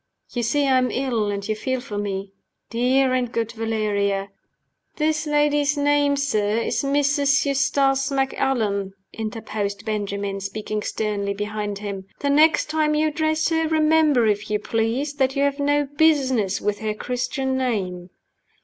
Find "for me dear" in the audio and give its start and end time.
1.79-3.13